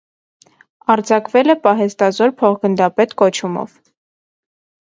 Արձակվել 0.93 1.53
է 1.55 1.55
պահեստազոր 1.67 2.33
փոխգնդապետ 2.41 3.15
կոչումով։ 3.23 3.77